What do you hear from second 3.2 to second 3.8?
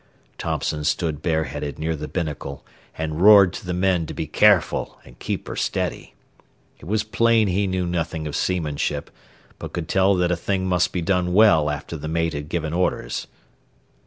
roared to the